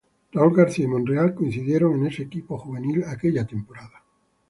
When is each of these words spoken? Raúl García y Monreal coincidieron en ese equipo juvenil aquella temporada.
Raúl 0.31 0.55
García 0.55 0.85
y 0.85 0.87
Monreal 0.87 1.35
coincidieron 1.35 1.93
en 1.99 2.07
ese 2.07 2.23
equipo 2.23 2.57
juvenil 2.57 3.03
aquella 3.03 3.45
temporada. 3.45 4.01